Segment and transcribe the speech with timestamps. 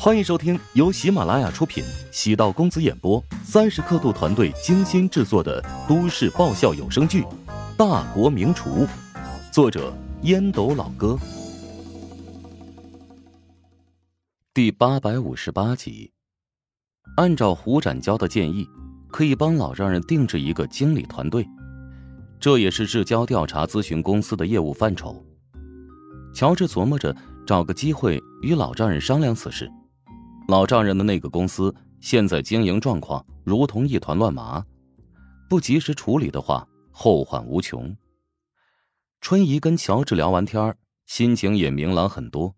[0.00, 7.22] 欢迎收听由喜马拉雅出品、喜道公子演播、三十刻度团队精心制作的都市爆笑有声剧
[7.76, 8.86] 《大国名厨》，
[9.52, 9.92] 作者
[10.22, 11.18] 烟斗老哥，
[14.54, 16.12] 第八百五十八集。
[17.16, 18.64] 按照胡展交的建议，
[19.10, 21.44] 可以帮老丈人定制一个经理团队，
[22.38, 25.20] 这也是至交调查咨询公司的业务范畴。
[26.32, 27.12] 乔治琢磨着
[27.44, 29.68] 找个机会与老丈人商量此事。
[30.48, 34.64] 老丈人的那个公司现在经营状况如同一团乱麻，
[35.46, 37.94] 不及时处理的话，后患无穷。
[39.20, 42.54] 春姨跟乔治聊完天心情也明朗很多。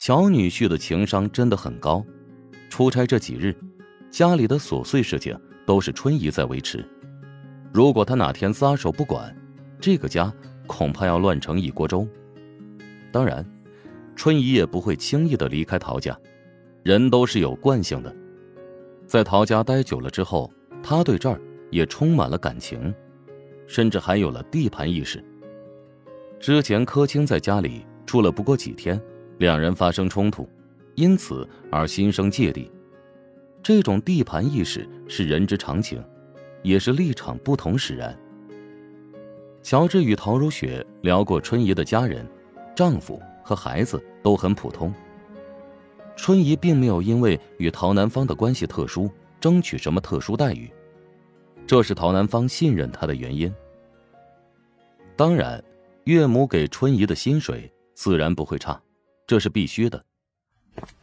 [0.00, 2.04] 乔女婿的情商真的很高，
[2.68, 3.56] 出差这几日，
[4.10, 6.84] 家里的琐碎事情都是春姨在维持。
[7.72, 9.32] 如果他哪天撒手不管，
[9.80, 10.34] 这个家
[10.66, 12.08] 恐怕要乱成一锅粥。
[13.12, 13.48] 当然，
[14.16, 16.18] 春姨也不会轻易的离开陶家。
[16.82, 18.14] 人都是有惯性的，
[19.06, 20.50] 在陶家待久了之后，
[20.82, 22.94] 他对这儿也充满了感情，
[23.66, 25.22] 甚至还有了地盘意识。
[26.38, 29.00] 之前柯青在家里住了不过几天，
[29.36, 30.48] 两人发生冲突，
[30.94, 32.70] 因此而心生芥蒂。
[33.62, 36.02] 这种地盘意识是人之常情，
[36.62, 38.18] 也是立场不同使然。
[39.62, 42.26] 乔治与陶如雪聊过春姨的家人、
[42.74, 44.90] 丈夫和孩子都很普通。
[46.22, 50.70] 春姨并没有因为与陶南方的关系特殊，争取什么特殊待遇，
[51.66, 53.50] 这是陶南方信任她的原因。
[55.16, 55.64] 当然，
[56.04, 58.78] 岳母给春姨的薪水自然不会差，
[59.26, 60.04] 这是必须的。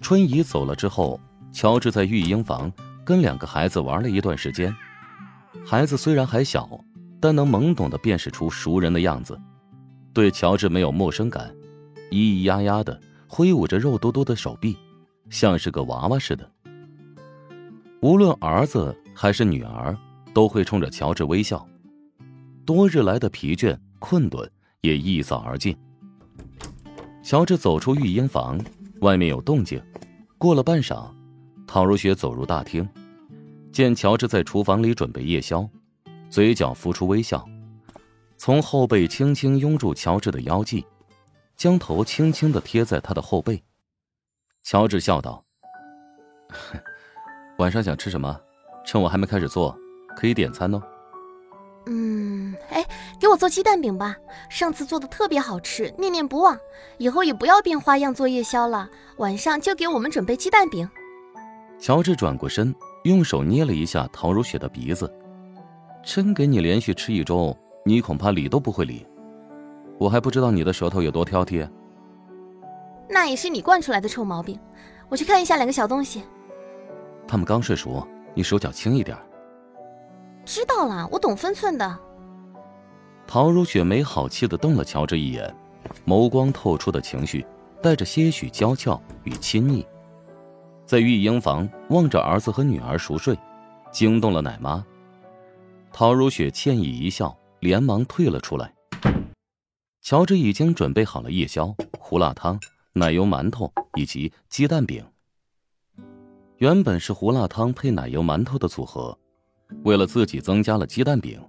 [0.00, 1.20] 春姨走了之后，
[1.52, 2.72] 乔治在育婴房
[3.04, 4.74] 跟两个孩子玩了一段时间。
[5.62, 6.82] 孩子虽然还小，
[7.20, 9.38] 但能懵懂的辨识出熟人的样子，
[10.14, 11.54] 对乔治没有陌生感，
[12.10, 14.74] 咿咿呀呀的挥舞着肉嘟嘟的手臂。
[15.32, 16.48] 像是个娃娃似的。
[18.02, 19.96] 无论儿子还是女儿，
[20.34, 21.66] 都会冲着乔治微笑。
[22.66, 24.48] 多日来的疲倦、困顿
[24.82, 25.74] 也一扫而尽。
[27.22, 28.60] 乔治走出育婴房，
[29.00, 29.82] 外面有动静。
[30.36, 31.10] 过了半晌，
[31.66, 32.86] 陶如雪走入大厅，
[33.72, 35.66] 见乔治在厨房里准备夜宵，
[36.28, 37.48] 嘴角浮出微笑，
[38.36, 40.84] 从后背轻轻拥住乔治的腰际，
[41.56, 43.62] 将头轻轻的贴在他的后背。
[44.62, 45.44] 乔治笑道
[47.58, 48.40] ：“晚上想吃什么？
[48.84, 49.76] 趁我还没开始做，
[50.16, 50.80] 可以点餐哦。
[51.86, 52.84] ”“嗯，哎，
[53.20, 54.16] 给我做鸡蛋饼吧，
[54.48, 56.56] 上次做的特别好吃，念念不忘。
[56.98, 60.88] 以后也不要变花样做夜宵了，晚上就给我们准备鸡蛋饼。”
[61.80, 65.12] 乔治转过身，用手捏了一下陶如雪的鼻子
[66.04, 69.04] ，“真给你连续吃一周，你恐怕理都不会理。
[69.98, 71.68] 我还不知道你的舌头有多挑剔。”
[73.12, 74.58] 那也是你惯出来的臭毛病。
[75.08, 76.22] 我去看一下两个小东西。
[77.28, 79.16] 他们刚睡熟，你手脚轻一点。
[80.46, 81.98] 知道了，我懂分寸的。
[83.26, 85.54] 陶如雪没好气的瞪了乔治一眼，
[86.06, 87.44] 眸光透出的情绪
[87.82, 89.86] 带着些许娇俏与亲昵。
[90.86, 93.38] 在育婴房望着儿子和女儿熟睡，
[93.90, 94.84] 惊动了奶妈。
[95.92, 98.72] 陶如雪歉意一笑，连忙退了出来。
[100.00, 102.58] 乔治已经准备好了夜宵、胡辣汤。
[102.94, 105.04] 奶油馒头以及鸡蛋饼。
[106.58, 109.18] 原本是胡辣汤配奶油馒头的组合，
[109.82, 111.40] 为了自己增加了鸡蛋饼。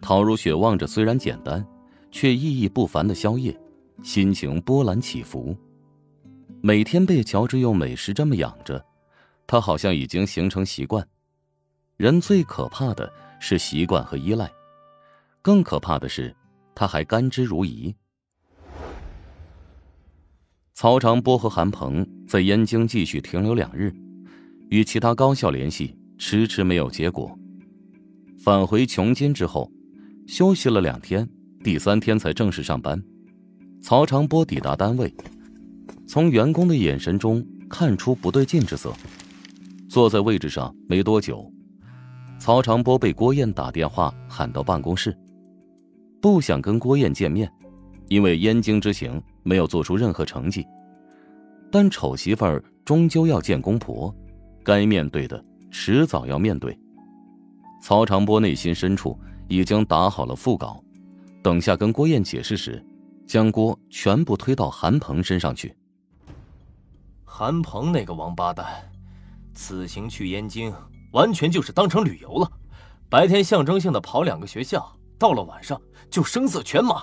[0.00, 1.64] 陶如雪望着虽然简单，
[2.10, 3.56] 却意义不凡的宵夜，
[4.02, 5.56] 心情波澜起伏。
[6.60, 8.84] 每天被乔治用美食这么养着，
[9.46, 11.06] 他好像已经形成习惯。
[11.96, 14.50] 人最可怕的是习惯和依赖，
[15.40, 16.34] 更可怕的是
[16.74, 17.94] 他还甘之如饴。
[20.82, 23.94] 曹长波和韩鹏在燕京继续停留两日，
[24.68, 27.38] 与其他高校联系，迟迟没有结果。
[28.36, 29.70] 返回琼金之后，
[30.26, 31.24] 休息了两天，
[31.62, 33.00] 第三天才正式上班。
[33.80, 35.14] 曹长波抵达单位，
[36.08, 38.92] 从员工的眼神中看出不对劲之色。
[39.88, 41.48] 坐在位置上没多久，
[42.40, 45.16] 曹长波被郭燕打电话喊到办公室，
[46.20, 47.48] 不想跟郭燕见面，
[48.12, 49.20] 因为燕京之行。
[49.44, 50.64] 没有做出任何成绩，
[51.68, 54.14] 但丑媳妇儿终究要见公婆，
[54.62, 56.78] 该面对的迟早要面对。
[57.82, 59.18] 曹长波内心深处
[59.48, 60.80] 已经打好了腹稿，
[61.42, 62.80] 等下跟郭燕解释时，
[63.26, 65.76] 将锅全部推到韩鹏身上去。
[67.24, 68.64] 韩鹏那个王八蛋，
[69.52, 70.72] 此行去燕京
[71.10, 72.48] 完全就是当成旅游了，
[73.10, 77.02] 白天象征性的跑两个学校，到了晚上就声色犬马。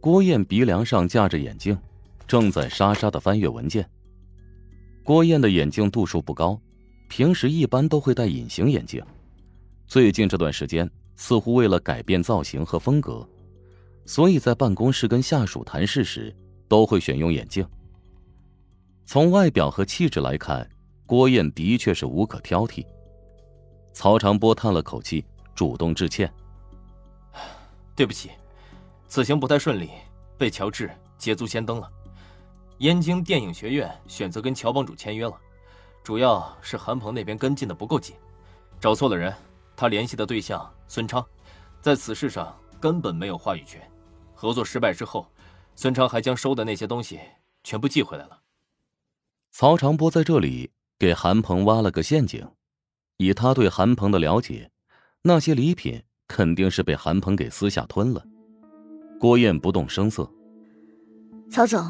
[0.00, 1.78] 郭燕鼻梁上架着眼镜，
[2.26, 3.86] 正在沙沙的翻阅文件。
[5.04, 6.58] 郭燕的眼镜度数不高，
[7.10, 9.04] 平时一般都会戴隐形眼镜。
[9.86, 13.28] 最近这段时间，似乎为了改变造型和风格，
[14.06, 16.34] 所以在办公室跟下属谈事时，
[16.66, 17.66] 都会选用眼镜。
[19.04, 20.66] 从外表和气质来看，
[21.04, 22.86] 郭燕的确是无可挑剔。
[23.92, 25.22] 曹长波叹了口气，
[25.54, 26.32] 主动致歉
[27.94, 28.30] ：“对不起，
[29.10, 29.90] 此行不太顺利，
[30.38, 31.90] 被乔治捷足先登了。
[32.78, 35.36] 燕京电影学院选择跟乔帮主签约了，
[36.04, 38.14] 主要是韩鹏那边跟进的不够紧，
[38.78, 39.34] 找错了人。
[39.74, 41.26] 他联系的对象孙昌，
[41.80, 43.82] 在此事上根本没有话语权。
[44.32, 45.26] 合作失败之后，
[45.74, 47.18] 孙昌还将收的那些东西
[47.64, 48.40] 全部寄回来了。”
[49.50, 50.70] 曹长波在这里
[51.00, 52.46] 给韩鹏挖了个陷阱，
[53.16, 54.70] 以他对韩鹏的了解，
[55.22, 58.24] 那些礼品肯定是被韩鹏给私下吞了。
[59.20, 60.26] 郭燕不动声色。
[61.50, 61.84] 曹总，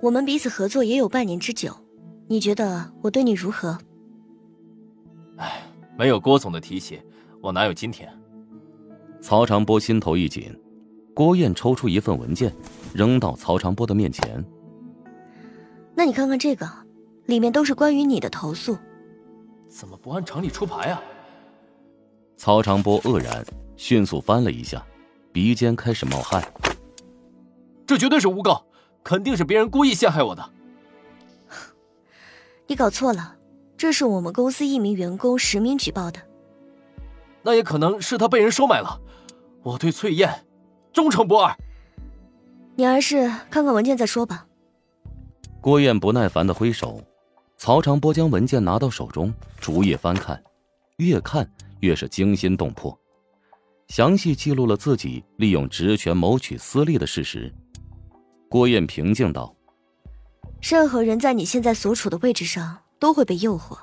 [0.00, 1.74] 我们彼此合作也有半年之久，
[2.28, 3.76] 你觉得我对你如何？
[5.38, 5.62] 哎，
[5.98, 7.04] 没有郭总的提携，
[7.42, 8.08] 我哪有今天？
[9.20, 10.56] 曹长波心头一紧。
[11.12, 12.54] 郭燕抽出一份文件，
[12.94, 14.44] 扔到曹长波的面前。
[15.96, 16.66] 那你看看这个。
[17.26, 18.74] 里面都是关于你的投诉，
[19.68, 21.02] 怎么不按常理出牌啊？
[22.38, 23.44] 曹长波愕然，
[23.76, 24.82] 迅速翻了一下，
[25.30, 26.42] 鼻尖开始冒汗。
[27.88, 28.66] 这绝对是诬告，
[29.02, 30.50] 肯定是别人故意陷害我的。
[32.68, 33.36] 你搞错了，
[33.78, 36.20] 这是我们公司一名员工实名举报的。
[37.40, 39.00] 那也可能是他被人收买了。
[39.62, 40.44] 我对翠燕
[40.92, 41.56] 忠诚不二。
[42.76, 44.46] 你还是看看文件再说吧。
[45.62, 47.02] 郭燕不耐烦的挥手。
[47.56, 50.40] 曹长波将文件拿到手中，逐页翻看，
[50.98, 51.50] 越看
[51.80, 52.96] 越是惊心动魄，
[53.88, 57.50] 详细记录了自己利用职权谋取私利的事实。
[58.48, 59.54] 郭燕平静道
[60.62, 63.78] ：“任何人在你现在所处的位置上都会被诱惑，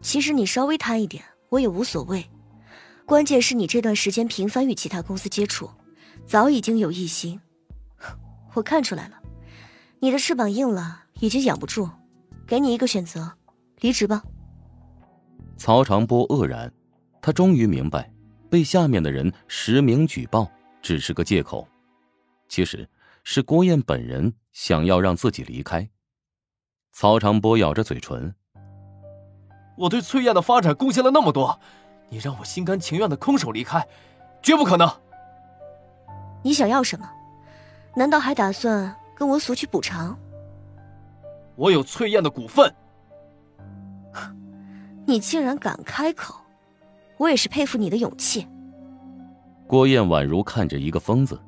[0.00, 2.24] 其实你稍微贪一点，我也无所谓。
[3.04, 5.68] 关键是你这段时间频繁与其他公司接触，
[6.26, 7.40] 早已经有异心。
[8.54, 9.20] 我看出来了，
[9.98, 11.88] 你的翅膀硬了，已经养不住。”
[12.44, 13.32] 给你一个选择，
[13.80, 14.22] 离职吧。
[15.56, 16.70] 曹长波愕然，
[17.22, 18.12] 他终于明白，
[18.50, 20.50] 被下面的人实名举报
[20.82, 21.66] 只是个借口，
[22.48, 22.86] 其实
[23.22, 25.88] 是郭燕本人想要让自己离开。
[26.92, 28.34] 曹长波咬着嘴唇
[29.78, 31.58] ：“我对翠燕的发展贡献了那么多，
[32.10, 33.86] 你让我心甘情愿的空手离开，
[34.42, 34.90] 绝不可能。
[36.42, 37.08] 你想要什么？
[37.94, 40.18] 难道还打算跟我索取补偿？”
[41.56, 42.74] 我有翠燕的股份，
[45.06, 46.34] 你竟然敢开口，
[47.18, 48.48] 我也是佩服你的勇气。
[49.66, 51.40] 郭燕宛如看着一个疯子，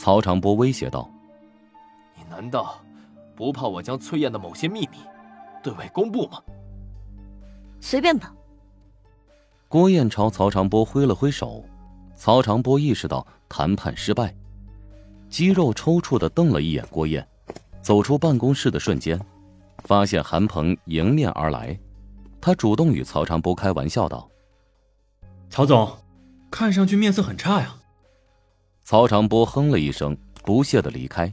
[0.00, 1.06] 曹长波威胁道
[2.16, 2.80] ：“你难道
[3.36, 4.96] 不怕我将崔燕的某些秘密
[5.62, 6.40] 对外公布吗？”
[7.82, 8.32] 随便吧。
[9.68, 11.62] 郭燕朝曹长波挥了挥手，
[12.16, 14.34] 曹长波意识到谈判失败，
[15.28, 17.28] 肌肉抽搐的瞪了一眼郭燕。
[17.82, 19.20] 走出办公室的瞬间，
[19.84, 21.78] 发现韩鹏迎面而来，
[22.40, 24.26] 他主动与曹长波开玩笑道
[25.50, 25.94] ：“曹总，
[26.50, 27.76] 看上去面色很差呀。”
[28.90, 31.32] 曹长波哼了一声，不屑的离开。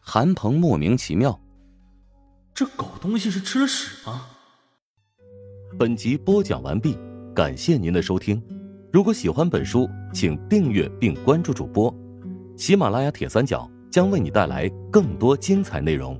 [0.00, 1.38] 韩鹏莫名其妙
[2.56, 4.28] ：“这狗东西是吃了屎吗？”
[5.78, 6.96] 本集播讲完毕，
[7.34, 8.42] 感谢您的收听。
[8.90, 11.94] 如果喜欢本书，请订阅并关注主播，
[12.56, 13.70] 喜马拉雅铁三角。
[13.90, 16.18] 将为你带来更多精彩内容。